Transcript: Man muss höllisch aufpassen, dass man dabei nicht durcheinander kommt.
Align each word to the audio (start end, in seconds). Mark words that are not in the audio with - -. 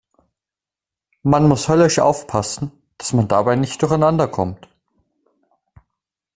Man 1.21 1.47
muss 1.47 1.69
höllisch 1.69 1.99
aufpassen, 1.99 2.71
dass 2.97 3.13
man 3.13 3.27
dabei 3.27 3.55
nicht 3.55 3.79
durcheinander 3.83 4.27
kommt. 4.27 4.67